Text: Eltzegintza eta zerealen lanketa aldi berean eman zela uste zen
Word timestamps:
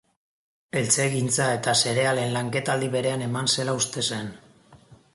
Eltzegintza 0.79 1.51
eta 1.59 1.77
zerealen 1.85 2.35
lanketa 2.39 2.75
aldi 2.77 2.91
berean 2.99 3.27
eman 3.29 3.55
zela 3.57 3.81
uste 3.85 4.09
zen 4.11 4.37